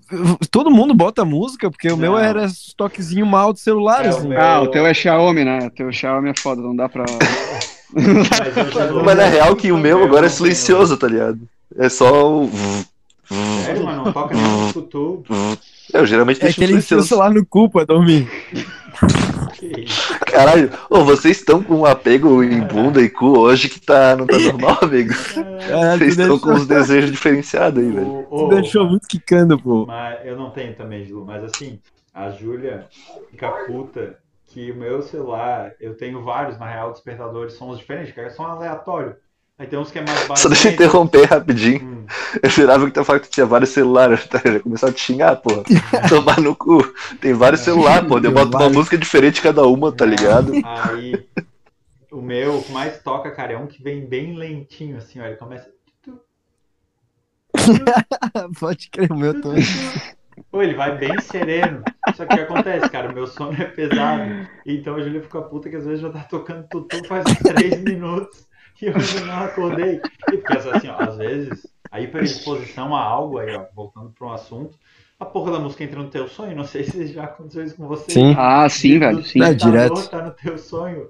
todo 0.52 0.70
mundo 0.70 0.94
bota 0.94 1.26
música, 1.26 1.70
porque 1.72 1.92
o 1.92 1.98
meu 1.98 2.12
Não. 2.14 2.20
era 2.20 2.48
toquezinho 2.78 3.26
mal 3.26 3.52
de 3.52 3.60
celular, 3.60 4.06
É, 4.06 4.10
assim. 4.10 4.34
Ah, 4.36 4.62
o 4.62 4.68
teu 4.68 4.86
é 4.86 4.94
Xiaomi, 4.94 5.44
né? 5.44 5.66
O 5.68 5.72
teu 5.72 5.92
Xiaomi 5.92 6.30
é 6.30 6.34
foda, 6.38 6.62
não 6.62 6.76
dá 6.76 6.88
pra. 6.88 7.04
Mas, 9.04 9.18
na 9.18 9.26
real 9.26 9.56
que 9.56 9.72
o 9.72 9.78
meu 9.78 10.00
Eu 10.00 10.06
agora 10.06 10.28
é 10.28 10.30
silencioso, 10.30 10.96
tá 10.98 11.08
ligado? 11.08 11.40
É 11.78 11.90
só 11.90 12.32
o. 12.44 12.50
Sério, 13.66 13.84
mano, 13.84 14.06
não 14.06 14.14
toca 14.14 14.36
nem 14.36 14.44
no. 14.44 15.24
Eu 15.92 16.06
geralmente 16.06 16.38
É 16.40 16.44
deixo 16.44 16.56
que 16.58 16.64
ele 16.64 16.74
silencioso. 16.74 17.08
celular 17.08 17.32
no 17.32 17.44
cu 17.46 17.70
pra 17.70 17.84
dormir. 17.84 18.28
Caralho, 20.26 20.72
ô, 20.90 21.04
vocês 21.04 21.38
estão 21.38 21.62
com 21.62 21.76
um 21.76 21.86
apego 21.86 22.44
em 22.44 22.62
bunda 22.62 23.02
e 23.02 23.10
cu 23.10 23.38
hoje 23.38 23.70
que 23.70 23.80
tá, 23.80 24.16
não 24.16 24.26
tá 24.26 24.38
normal, 24.40 24.78
amigo. 24.84 25.14
É, 25.14 25.98
Vocês 25.98 26.12
estão 26.12 26.28
deixou, 26.28 26.40
com 26.40 26.54
os 26.54 26.68
desejos 26.68 27.12
diferenciados 27.12 27.84
aí, 27.84 27.92
velho. 27.92 28.28
Tu 28.30 28.50
deixou 28.50 28.86
muito 28.86 29.08
quicando, 29.08 29.60
pô. 29.60 29.86
Mas 29.86 30.26
eu 30.26 30.38
não 30.38 30.52
tenho 30.52 30.76
também, 30.76 31.06
Ju, 31.06 31.24
mas 31.26 31.44
assim, 31.44 31.80
a 32.14 32.30
Júlia 32.30 32.88
fica 33.30 33.50
puta 33.66 34.18
que 34.48 34.72
o 34.72 34.76
meu 34.76 35.02
celular, 35.02 35.74
eu 35.80 35.96
tenho 35.96 36.24
vários, 36.24 36.58
na 36.58 36.68
real, 36.68 36.92
despertadores, 36.92 37.54
sons 37.54 37.78
diferentes, 37.78 38.14
cara, 38.14 38.30
são 38.30 38.46
aleatório. 38.46 39.16
Aí 39.60 39.68
tem 39.68 39.78
uns 39.78 39.92
que 39.92 40.00
é 40.00 40.06
mais 40.06 40.40
Só 40.40 40.48
deixa 40.48 40.70
eu 40.70 40.74
interromper 40.74 41.26
rapidinho. 41.26 41.84
Hum, 41.84 42.06
Eu 42.42 42.50
jurava 42.50 42.86
que 42.86 42.94
tu 42.94 43.04
falando 43.04 43.22
que 43.24 43.28
tu 43.28 43.34
tinha 43.34 43.46
vários 43.46 43.72
celulares, 43.72 44.26
tá? 44.26 44.42
Eu 44.46 44.54
já 44.54 44.60
começava 44.62 44.92
a 44.92 44.96
te 44.96 45.02
xingar, 45.02 45.36
porra. 45.36 45.64
Tomar 46.08 46.40
no 46.40 46.56
cu. 46.56 46.82
Tem 47.20 47.34
vários 47.34 47.60
celulares, 47.60 48.08
pô. 48.08 48.20
Eu 48.20 48.32
boto 48.32 48.56
uma 48.56 48.70
música 48.70 48.98
diferente 48.98 49.42
cada 49.42 49.68
uma, 49.68 49.92
tá 49.92 50.06
ligado? 50.06 50.54
Aí, 50.64 51.28
o 52.10 52.22
meu, 52.22 52.60
o 52.60 52.64
que 52.64 52.72
mais 52.72 53.04
toca, 53.04 53.30
cara, 53.32 53.52
é 53.52 53.58
um 53.58 53.68
que 53.68 53.84
vem 53.84 54.06
bem 54.06 54.34
lentinho, 54.38 54.96
assim, 54.96 55.20
ó, 55.20 55.26
ele 55.26 55.36
começa... 55.36 55.70
Pode 58.62 58.90
crer, 58.90 59.12
o 59.12 59.18
meu 59.18 59.42
também. 59.42 59.64
Pô, 60.50 60.62
ele 60.62 60.74
vai 60.74 60.98
bem 60.98 61.20
sereno. 61.20 61.84
Só 62.16 62.26
que 62.26 62.34
o 62.34 62.38
que 62.38 62.44
acontece, 62.44 62.90
cara, 62.90 63.10
o 63.10 63.14
meu 63.14 63.28
sono 63.28 63.62
é 63.62 63.66
pesado. 63.66 64.48
Então 64.66 64.96
a 64.96 65.02
Júlia 65.02 65.22
fica 65.22 65.42
puta 65.42 65.70
que 65.70 65.76
às 65.76 65.86
vezes 65.86 66.00
já 66.00 66.10
tá 66.10 66.20
tocando 66.20 66.66
tutu 66.70 67.06
faz 67.06 67.26
três 67.44 67.82
minutos 67.82 68.48
e 68.82 68.86
eu 68.86 68.94
ainda 68.96 69.26
não 69.26 69.44
acordei. 69.44 70.02
E 70.32 70.38
porque 70.38 70.54
assim, 70.54 70.88
ó, 70.88 71.02
às 71.02 71.18
vezes, 71.18 71.68
a 71.92 72.00
hiperexposição 72.00 72.96
a 72.96 73.02
algo, 73.02 73.38
aí, 73.40 73.56
ó, 73.56 73.66
voltando 73.74 74.10
para 74.12 74.28
um 74.28 74.34
assunto, 74.34 74.78
a 75.20 75.26
porra 75.26 75.54
da 75.54 75.60
música 75.60 75.84
entra 75.84 76.02
no 76.02 76.10
teu 76.10 76.28
sonho. 76.28 76.56
Não 76.56 76.64
sei 76.64 76.84
se 76.84 77.08
já 77.08 77.26
aconteceu 77.26 77.64
isso 77.64 77.76
com 77.76 77.88
você. 77.88 78.14
Sim. 78.14 78.36
Ah, 78.38 78.68
sim, 78.70 79.00
velho. 79.00 79.24
Sim. 79.24 79.42
É, 79.42 79.54
direto. 79.54 80.10
Tá 80.10 80.22
no 80.24 80.32
teu 80.32 80.58
sonho. 80.58 81.10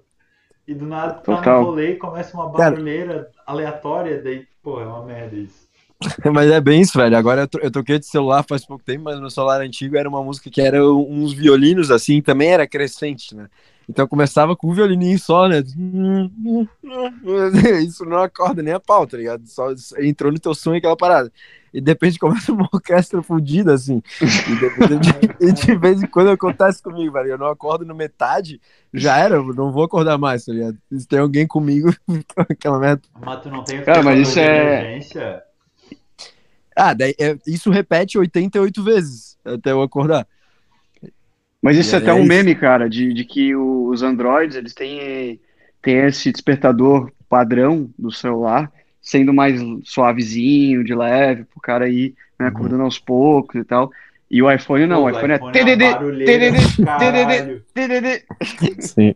E 0.68 0.74
do 0.74 0.86
nada 0.86 1.16
tu 1.16 1.32
tá 1.32 1.42
no 1.42 1.66
rolê 1.66 1.94
e 1.94 1.96
começa 1.98 2.36
uma 2.38 2.52
Cara. 2.52 2.72
barulheira 2.72 3.32
aleatória, 3.46 4.22
daí, 4.22 4.46
pô, 4.62 4.80
é 4.80 4.86
uma 4.86 5.04
merda 5.04 5.36
isso. 5.36 5.68
Mas 6.32 6.50
é 6.50 6.62
bem 6.62 6.82
isso, 6.82 6.98
velho. 6.98 7.18
Agora 7.18 7.42
eu, 7.42 7.48
tro- 7.48 7.62
eu 7.62 7.72
troquei 7.72 8.00
de 8.00 8.06
celular 8.06 8.44
faz 8.48 8.66
pouco 8.66 8.84
tempo, 8.84 9.04
mas 9.04 9.20
meu 9.20 9.30
celular 9.30 9.60
antigo 9.62 9.98
era 9.98 10.08
uma 10.08 10.24
música 10.24 10.50
que 10.50 10.62
era 10.62 10.84
uns 10.86 11.34
violinos, 11.34 11.92
assim, 11.92 12.22
também 12.22 12.50
era 12.52 12.68
crescente, 12.68 13.36
né? 13.36 13.50
Então 13.90 14.08
começava 14.08 14.56
com 14.56 14.70
um 14.70 14.74
violininho 14.74 15.18
só, 15.18 15.48
né? 15.48 15.64
Isso 17.84 18.06
não 18.06 18.20
acorda 18.20 18.62
nem 18.62 18.74
a 18.74 18.80
pau, 18.80 19.08
tá 19.08 19.18
ligado? 19.18 19.48
Só 19.48 19.70
entrou 20.00 20.32
no 20.32 20.40
teu 20.40 20.54
sonho 20.54 20.78
aquela 20.78 20.96
parada. 20.96 21.32
E 21.74 21.82
de 21.82 21.92
repente 21.92 22.20
começa 22.20 22.52
uma 22.52 22.70
orquestra 22.72 23.22
fudida, 23.24 23.74
assim. 23.74 24.02
E 24.22 24.26
de, 24.26 25.00
de- 25.00 25.54
de 25.66 25.76
vez 25.76 26.04
em 26.04 26.08
quando 26.08 26.30
acontece 26.30 26.84
comigo, 26.84 27.14
velho. 27.14 27.30
Eu 27.32 27.38
não 27.40 27.48
acordo 27.48 27.84
no 27.84 27.96
metade, 27.96 28.62
já 28.94 29.18
era, 29.18 29.36
eu 29.36 29.54
não 29.56 29.72
vou 29.72 29.84
acordar 29.84 30.18
mais, 30.20 30.46
tá 30.46 30.54
ligado? 30.54 30.78
Se 30.96 31.08
tem 31.08 31.20
alguém 31.20 31.48
comigo, 31.48 31.92
aquela 32.38 32.78
merda. 32.80 33.02
Mas 33.20 33.42
tu 33.42 33.50
não 33.50 33.64
tem 33.64 33.82
o 33.82 33.86
Cara, 33.86 34.04
mas 34.04 34.28
isso 34.28 34.40
é- 34.40 34.82
emergência? 34.82 35.44
Ah, 36.76 36.94
daí, 36.94 37.14
é- 37.20 37.38
isso 37.46 37.70
repete 37.72 38.18
88 38.18 38.84
vezes 38.84 39.38
até 39.44 39.72
eu 39.72 39.82
acordar. 39.82 40.26
Mas 41.62 41.78
isso 41.78 41.96
é 41.96 42.00
até 42.00 42.10
é 42.10 42.14
um 42.14 42.20
isso. 42.20 42.28
meme, 42.28 42.56
cara, 42.56 42.90
de, 42.90 43.14
de 43.14 43.24
que 43.26 43.56
os 43.56 44.02
Androids, 44.02 44.56
eles 44.56 44.74
têm, 44.74 45.40
têm 45.82 45.98
esse 46.06 46.32
despertador 46.32 47.12
padrão 47.28 47.90
do 47.98 48.12
celular, 48.12 48.72
sendo 49.02 49.34
mais 49.34 49.62
suavezinho, 49.84 50.84
de 50.84 50.96
leve, 50.96 51.44
pro 51.44 51.60
cara 51.62 51.90
ir 51.90 52.16
né, 52.40 52.46
Uhum. 52.46 52.48
acordando 52.48 52.84
aos 52.84 52.98
poucos 52.98 53.60
e 53.60 53.64
tal. 53.66 53.92
E 54.32 54.42
o 54.42 54.50
iPhone 54.52 54.86
não, 54.86 55.02
Pô, 55.02 55.06
o 55.08 55.10
iPhone 55.10 55.34
é 55.34 55.38
uma 55.38 55.52
TDD, 55.52 55.86
TDD, 56.26 56.84
caralho. 56.86 57.64
TDD. 57.74 58.24
Sim. 58.80 59.16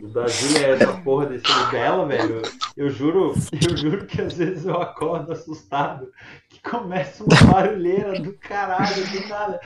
O 0.00 0.06
da 0.06 0.26
Júlia 0.28 0.66
é 0.66 0.70
essa 0.70 0.92
porra 0.98 1.26
desse 1.26 1.70
dela, 1.72 2.06
velho. 2.06 2.42
Eu 2.76 2.88
juro, 2.88 3.34
eu 3.68 3.76
juro 3.76 4.06
que 4.06 4.22
às 4.22 4.32
vezes 4.34 4.64
eu 4.64 4.80
acordo 4.80 5.32
assustado 5.32 6.08
que 6.48 6.62
começa 6.62 7.24
uma 7.24 7.52
barulheira 7.52 8.20
do 8.20 8.32
caralho, 8.34 9.04
do 9.06 9.28
nada. 9.28 9.60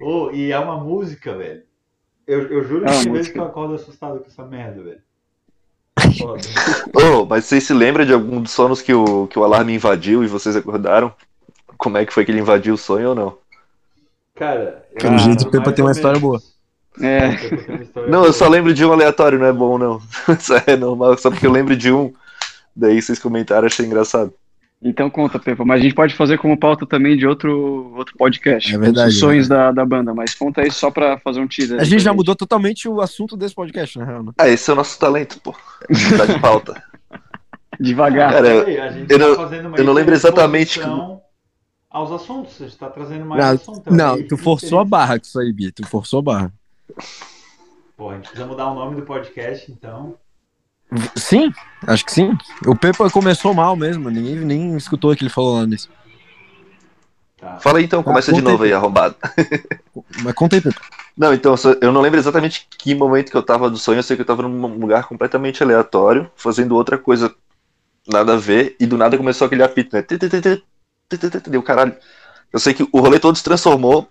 Oh, 0.00 0.30
e 0.30 0.52
é 0.52 0.58
uma 0.58 0.78
música, 0.78 1.36
velho. 1.36 1.62
Eu, 2.26 2.42
eu 2.48 2.64
juro 2.64 2.84
É 2.84 2.92
que 2.92 3.04
tem 3.04 3.12
vezes 3.12 3.32
que 3.32 3.38
eu 3.38 3.44
acordo 3.44 3.74
assustado 3.74 4.20
com 4.20 4.26
essa 4.26 4.44
merda, 4.44 4.82
velho. 4.84 5.00
Foda. 6.16 6.42
Ô, 6.94 7.26
mas 7.26 7.44
vocês 7.44 7.64
se 7.64 7.74
lembram 7.74 8.04
de 8.04 8.12
algum 8.12 8.40
dos 8.40 8.52
sonos 8.52 8.80
que 8.80 8.94
o, 8.94 9.26
que 9.26 9.38
o 9.38 9.42
alarme 9.42 9.74
invadiu 9.74 10.22
e 10.22 10.28
vocês 10.28 10.54
acordaram? 10.54 11.12
Como 11.76 11.96
é 11.96 12.06
que 12.06 12.12
foi 12.12 12.24
que 12.24 12.30
ele 12.30 12.40
invadiu 12.40 12.74
o 12.74 12.78
sonho 12.78 13.10
ou 13.10 13.14
não? 13.14 13.38
Cara, 14.34 14.86
Pelo 14.94 15.18
jeito, 15.18 15.48
o 15.48 15.50
Pepa 15.50 15.72
tem 15.72 15.84
uma 15.84 15.90
história 15.90 16.20
menos. 16.20 16.57
É, 17.00 18.08
Não, 18.08 18.24
eu 18.24 18.32
só 18.32 18.48
lembro 18.48 18.72
de 18.74 18.84
um 18.84 18.92
aleatório, 18.92 19.38
não 19.38 19.46
é 19.46 19.52
bom 19.52 19.78
não. 19.78 20.00
Isso 20.38 20.52
é 20.66 20.76
normal, 20.76 21.16
só 21.18 21.30
porque 21.30 21.46
eu 21.46 21.52
lembro 21.52 21.76
de 21.76 21.92
um. 21.92 22.12
Daí 22.74 23.00
vocês 23.02 23.18
comentaram, 23.18 23.66
achei 23.66 23.84
engraçado. 23.86 24.32
então 24.82 25.10
conta, 25.10 25.38
Pepa. 25.38 25.64
Mas 25.64 25.80
a 25.80 25.82
gente 25.82 25.94
pode 25.94 26.14
fazer 26.14 26.38
como 26.38 26.56
pauta 26.56 26.86
também 26.86 27.16
de 27.16 27.26
outro, 27.26 27.92
outro 27.96 28.14
podcast. 28.16 28.72
É 28.74 28.78
verdade, 28.78 29.08
Os 29.10 29.18
sonhos 29.18 29.48
da, 29.48 29.72
da 29.72 29.84
banda. 29.84 30.14
Mas 30.14 30.34
conta 30.34 30.60
aí 30.60 30.70
só 30.70 30.90
pra 30.90 31.18
fazer 31.18 31.40
um 31.40 31.48
teaser. 31.48 31.80
A 31.80 31.84
gente 31.84 32.02
já 32.02 32.12
mudou 32.12 32.36
totalmente 32.36 32.88
o 32.88 33.00
assunto 33.00 33.36
desse 33.36 33.54
podcast, 33.54 33.98
na 33.98 34.04
real, 34.04 34.22
né? 34.22 34.32
Ah, 34.38 34.48
esse 34.48 34.70
é 34.70 34.72
o 34.72 34.76
nosso 34.76 34.98
talento, 34.98 35.40
pô. 35.40 35.52
Tá 36.16 36.26
de 36.26 36.38
pauta. 36.40 36.80
Devagar. 37.80 38.32
Cara, 38.32 38.48
eu- 38.48 38.64
Peraí, 38.64 38.80
a 38.80 38.90
gente 38.92 39.12
eu 39.12 39.18
tá 39.18 39.26
não- 39.26 39.34
fazendo 39.36 39.68
uma 39.68 39.76
eu 39.78 39.84
não 39.84 39.92
lembro 39.92 40.14
exatamente 40.14 40.78
exposição 40.80 41.20
aos 41.90 42.12
assuntos. 42.12 42.60
A 42.60 42.64
gente 42.64 42.76
tá 42.78 42.88
trazendo 42.90 43.24
mais 43.24 43.44
Não, 43.44 43.52
assunto. 43.54 43.94
não, 43.94 44.22
tu 44.26 44.36
forçou 44.36 44.78
a 44.80 44.84
barra 44.84 45.18
com 45.18 45.24
isso 45.26 45.38
aí, 45.40 45.52
Bia. 45.52 45.72
Tu 45.74 45.86
forçou 45.86 46.18
a 46.20 46.22
barra. 46.22 46.52
Pô, 47.96 48.10
a 48.10 48.14
gente 48.14 48.28
precisa 48.28 48.46
mudar 48.46 48.70
o 48.70 48.74
nome 48.74 48.96
do 48.96 49.02
podcast, 49.02 49.70
então. 49.70 50.16
Sim, 51.16 51.52
acho 51.86 52.04
que 52.04 52.12
sim. 52.12 52.36
O 52.66 52.74
Pepa 52.74 53.10
começou 53.10 53.52
mal 53.52 53.76
mesmo, 53.76 54.08
ninguém 54.08 54.36
nem 54.36 54.76
escutou 54.76 55.12
o 55.12 55.16
que 55.16 55.22
ele 55.22 55.30
falou 55.30 55.56
lá 55.56 55.66
nisso. 55.66 55.90
Tá. 57.36 57.58
Fala 57.58 57.78
aí 57.78 57.84
então, 57.84 58.02
começa 58.02 58.30
Ah, 58.30 58.34
de 58.34 58.40
novo 58.40 58.64
aí, 58.64 58.72
arrombado. 58.72 59.14
Mas 60.22 60.34
conta 60.34 60.56
aí, 60.56 60.62
Pepa. 60.62 60.80
Não, 61.16 61.34
então, 61.34 61.54
eu 61.80 61.92
não 61.92 62.00
lembro 62.00 62.18
exatamente 62.18 62.66
que 62.70 62.94
momento 62.94 63.30
que 63.30 63.36
eu 63.36 63.42
tava 63.42 63.68
do 63.68 63.76
sonho, 63.76 63.98
eu 63.98 64.02
sei 64.02 64.16
que 64.16 64.22
eu 64.22 64.26
tava 64.26 64.42
num 64.42 64.78
lugar 64.78 65.04
completamente 65.04 65.62
aleatório, 65.62 66.30
fazendo 66.36 66.74
outra 66.74 66.96
coisa 66.96 67.34
nada 68.06 68.34
a 68.34 68.36
ver, 68.36 68.76
e 68.80 68.86
do 68.86 68.96
nada 68.96 69.18
começou 69.18 69.46
aquele 69.46 69.62
apito, 69.62 69.94
né? 69.94 70.04
Deu 71.48 71.62
caralho. 71.62 71.94
Eu 72.52 72.58
sei 72.58 72.72
que 72.72 72.88
o 72.90 73.00
rolê 73.00 73.18
todo 73.18 73.36
se 73.36 73.44
transformou. 73.44 74.08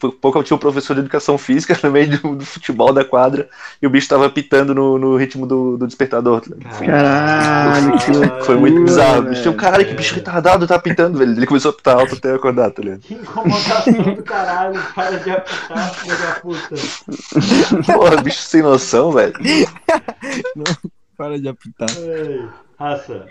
Por 0.00 0.12
pouco 0.16 0.38
eu 0.38 0.42
tinha 0.42 0.56
um 0.56 0.60
professor 0.60 0.94
de 0.94 1.00
educação 1.00 1.38
física 1.38 1.78
no 1.82 1.90
meio 1.92 2.18
do, 2.18 2.34
do 2.36 2.44
futebol 2.44 2.92
da 2.92 3.04
quadra 3.04 3.48
e 3.80 3.86
o 3.86 3.90
bicho 3.90 4.08
tava 4.08 4.26
apitando 4.26 4.74
no, 4.74 4.98
no 4.98 5.16
ritmo 5.16 5.46
do, 5.46 5.76
do 5.76 5.86
despertador. 5.86 6.40
tá? 6.40 6.50
Caralho, 6.84 7.98
que 7.98 8.10
loucura. 8.10 8.44
Foi 8.44 8.56
muito 8.56 8.78
Ui, 8.78 8.84
bizarro. 8.84 9.22
Velho. 9.22 9.28
bicho 9.30 9.42
tinha 9.42 9.52
um 9.52 9.56
caralho, 9.56 9.86
que 9.86 9.94
bicho 9.94 10.14
retardado 10.14 10.66
tá 10.66 10.74
apitando, 10.74 11.18
velho. 11.18 11.32
Ele 11.32 11.46
começou 11.46 11.70
a 11.70 11.74
apitar 11.74 11.96
alto 11.96 12.14
até 12.16 12.34
acordar, 12.34 12.70
tá 12.72 12.82
ligado? 12.82 13.00
Que 13.00 13.14
incomodação 13.14 13.92
do 14.14 14.22
caralho, 14.24 14.82
para 14.94 15.18
de 15.18 15.30
apitar, 15.30 15.94
filha 15.94 16.16
da 16.16 16.34
puta. 16.40 17.92
Porra, 17.92 18.22
bicho 18.22 18.42
sem 18.42 18.62
noção, 18.62 19.12
velho. 19.12 19.34
Para 21.16 21.38
de 21.38 21.46
apitar. 21.48 21.88
Ei, 21.96 22.44
Raça, 22.76 23.26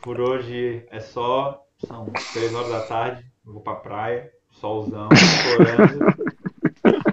por 0.00 0.20
hoje 0.20 0.84
é 0.92 1.00
só. 1.00 1.60
São 1.86 2.06
três 2.32 2.54
horas 2.54 2.70
da 2.70 2.80
tarde. 2.82 3.24
Eu 3.44 3.54
vou 3.54 3.62
pra 3.62 3.74
praia, 3.74 4.30
solzão, 4.60 5.08
estourando. 5.12 6.14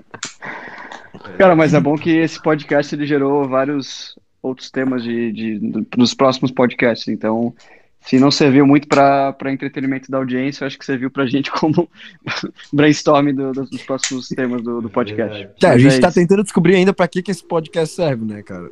Cara, 1.38 1.56
mas 1.56 1.74
é 1.74 1.80
bom 1.80 1.96
que 1.96 2.10
esse 2.10 2.42
podcast 2.42 2.94
ele 2.96 3.06
gerou 3.06 3.48
vários 3.48 4.18
outros 4.42 4.72
temas 4.72 5.04
de, 5.04 5.32
de, 5.32 5.60
do- 5.60 5.86
dos 5.96 6.13
próximos 6.13 6.51
podcasts. 6.51 7.08
Então, 7.08 7.54
se 8.01 8.18
não 8.20 8.32
serviu 8.32 8.66
muito 8.66 8.88
para 8.88 9.36
entretenimento 9.51 10.10
da 10.10 10.18
audiência, 10.18 10.63
eu 10.63 10.68
acho 10.68 10.80
que 10.80 10.86
serviu 10.86 11.12
pra 11.12 11.25
gente 11.27 11.51
como 11.51 11.88
brainstorming 12.74 13.36
do- 13.36 13.51
dos, 13.51 13.70
dos 13.70 13.82
próximos 13.84 14.30
temas 14.30 14.62
do, 14.63 14.82
do 14.82 14.89
podcast. 14.89 15.38
Verdade. 15.38 15.60
Tá, 15.60 15.72
a 15.72 15.77
gente 15.77 15.96
é 15.96 16.00
tá 16.00 16.12
tentando 16.12 16.44
descobrir 16.44 16.75
ainda 16.75 16.94
pra 16.94 17.08
que, 17.08 17.22
que 17.22 17.30
esse 17.32 17.44
podcast 17.44 17.96
serve, 17.96 18.25
né, 18.25 18.42
cara? 18.42 18.70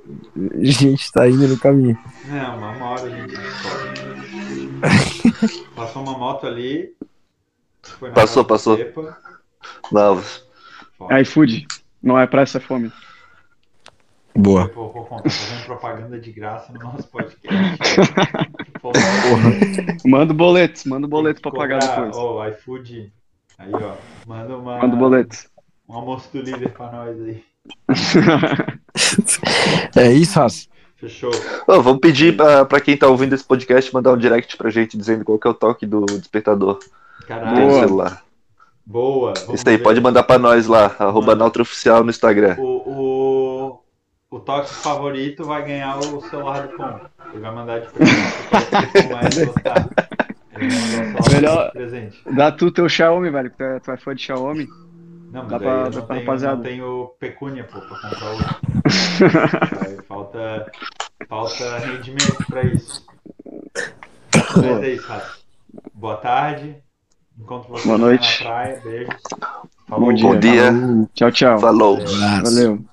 A 0.53 0.63
gente 0.63 1.11
tá 1.11 1.27
indo 1.29 1.47
no 1.47 1.57
caminho. 1.59 1.97
Não, 2.27 2.57
uma 2.57 2.71
uma 2.71 2.85
hora 2.91 3.03
a 3.03 3.09
gente 3.09 3.35
descobre. 3.35 3.89
Passou 5.75 6.01
uma 6.03 6.17
moto 6.17 6.47
ali. 6.47 6.93
Foi 7.99 8.11
Passou, 8.11 8.43
passou. 8.43 8.77
Não, 9.91 10.21
Foda. 10.97 11.21
iFood, 11.21 11.67
não 12.01 12.19
é 12.19 12.27
pressa, 12.27 12.57
é 12.57 12.61
fome. 12.61 12.91
Boa. 14.35 14.67
Pô, 14.67 14.89
pô, 14.89 15.05
pô, 15.05 15.21
tá 15.21 15.29
fazendo 15.29 15.65
propaganda 15.65 16.19
de 16.19 16.31
graça 16.31 16.73
no 16.73 16.79
nosso 16.79 17.07
podcast. 17.07 18.01
Manda 20.05 20.33
o 20.33 20.35
boleto, 20.35 20.87
manda 20.87 21.07
o 21.07 21.09
boleto 21.09 21.41
pra 21.41 21.51
pagar 21.51 21.79
depois. 21.79 22.15
Ô, 22.17 22.45
iFood. 22.45 23.11
Aí, 23.57 23.71
ó. 23.73 23.95
Manda 24.27 24.57
uma. 24.57 24.79
Manda 24.79 24.95
o 24.95 24.99
boleto. 24.99 25.37
Um 25.87 25.95
almoço 25.95 26.29
do 26.33 26.41
líder 26.41 26.73
pra 26.73 26.91
nós 26.91 27.19
aí. 27.21 27.43
É 29.95 30.11
isso, 30.11 30.39
Raça. 30.39 30.67
Fechou. 30.95 31.31
Ô, 31.67 31.81
vamos 31.81 31.99
pedir 31.99 32.35
pra, 32.35 32.65
pra 32.65 32.79
quem 32.79 32.95
tá 32.97 33.07
ouvindo 33.07 33.33
esse 33.33 33.43
podcast 33.43 33.93
mandar 33.93 34.13
um 34.13 34.17
direct 34.17 34.55
pra 34.57 34.69
gente 34.69 34.97
dizendo 34.97 35.25
qual 35.25 35.37
que 35.37 35.47
é 35.47 35.49
o 35.49 35.53
toque 35.53 35.85
do 35.85 36.05
despertador 36.05 36.79
do 36.79 36.85
Caralho. 37.27 37.67
Boa. 37.67 37.79
celular. 37.79 38.23
Boa. 38.85 39.33
Vamos 39.45 39.55
Isso 39.61 39.69
aí, 39.69 39.77
ver. 39.77 39.83
pode 39.83 39.99
mandar 40.01 40.23
pra 40.23 40.37
nós 40.37 40.67
lá, 40.67 40.95
arroba. 40.99 41.33
Nautraoficial 41.35 42.03
no 42.03 42.09
Instagram. 42.11 42.55
O, 42.59 42.63
o, 44.29 44.35
o 44.37 44.39
toque 44.39 44.71
favorito 44.73 45.43
vai 45.43 45.63
ganhar 45.65 45.97
o 45.97 46.21
celular 46.29 46.67
do 46.67 46.77
Tom. 46.77 46.99
Ele 47.31 47.39
vai 47.41 47.51
mandar 47.55 47.79
de 47.79 47.87
presente. 47.89 48.21
O 49.03 49.07
o 49.07 49.13
mais 49.13 49.37
gostar. 49.45 49.89
Ele 50.57 50.69
vai 50.69 51.05
mandar 51.07 51.19
o 51.19 51.23
celular 51.23 51.41
Melhor- 51.41 51.65
de 51.65 51.71
presente. 51.71 52.21
Dá 52.31 52.51
tu 52.51 52.71
teu 52.71 52.87
Xiaomi, 52.87 53.29
velho, 53.31 53.49
que 53.49 53.57
tu 53.57 53.63
é, 53.63 53.79
tu 53.79 53.91
é 53.91 53.97
fã 53.97 54.13
de 54.15 54.21
Xiaomi. 54.21 54.67
Não, 55.31 55.41
mas 55.41 55.49
Dá 55.51 55.59
pra- 55.59 55.67
eu 55.71 55.75
dá 55.75 55.83
não 55.83 55.91
pra 55.91 56.01
tenho, 56.15 56.19
rapaziada. 56.27 56.55
não 56.55 56.63
tenho 56.63 57.07
pecúnia, 57.19 57.63
pô, 57.65 57.79
pra 57.81 57.99
comprar 58.09 58.29
outro. 58.29 58.55
Aí 59.85 59.97
falta, 60.07 60.71
falta 61.27 61.77
rendimento 61.79 62.45
pra 62.47 62.63
isso. 62.63 63.03
Mas 64.57 64.83
é 64.83 64.89
isso, 64.89 65.07
Rafa. 65.07 65.37
Boa 65.93 66.17
tarde. 66.17 66.77
Encontro 67.39 67.73
Boa 67.73 67.97
amanhã 67.97 67.97
noite. 67.97 68.43
na 68.43 68.49
praia. 68.49 68.81
Beijos. 68.83 69.21
Bom 69.89 70.13
dia. 70.13 70.25
Bom 70.27 70.39
dia, 70.39 70.71
Tchau, 71.13 71.31
tchau. 71.31 71.59
falou. 71.59 71.99
Valeu. 72.43 72.85